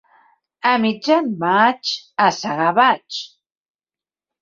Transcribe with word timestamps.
A 0.71 0.71
mitjan 0.85 1.29
maig 1.45 1.93
a 2.27 2.33
segar 2.41 2.73
vaig. 2.83 3.23